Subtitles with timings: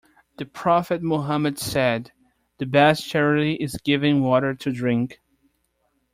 [0.37, 2.11] The Prophet Muhammad said,
[2.57, 5.21] "The best charity is giving water to drink".